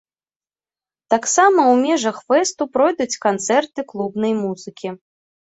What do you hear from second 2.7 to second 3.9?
пройдуць канцэрты